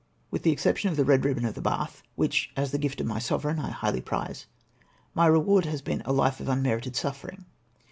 [0.31, 3.05] With the exception of the Eed Eibbon of the Bath, which as the gift of
[3.05, 4.47] my sovereign I highly prize,
[5.13, 7.45] my reward has been a life of unmerited suffering.